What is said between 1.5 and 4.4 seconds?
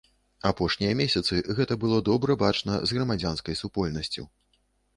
гэта было добра бачна з грамадзянскай супольнасцю.